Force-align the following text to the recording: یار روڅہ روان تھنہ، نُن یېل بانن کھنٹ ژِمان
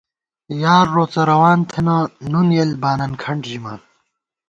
یار 0.63 0.85
روڅہ 0.95 1.23
روان 1.31 1.59
تھنہ، 1.71 1.97
نُن 2.31 2.47
یېل 2.55 2.71
بانن 2.81 3.11
کھنٹ 3.21 3.41
ژِمان 3.49 3.79